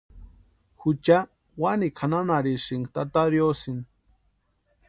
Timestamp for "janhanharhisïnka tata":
2.11-3.21